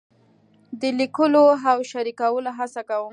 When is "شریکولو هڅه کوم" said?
1.91-3.09